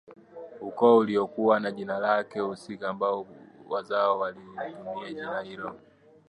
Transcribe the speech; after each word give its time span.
ukoo 0.61 0.97
ulikuwa 0.97 1.59
na 1.59 1.71
jina 1.71 1.99
lake 1.99 2.39
husika 2.39 2.89
ambao 2.89 3.27
wazawa 3.69 4.17
walilitumia 4.17 5.07
jina 5.13 5.41
hilo 5.41 5.75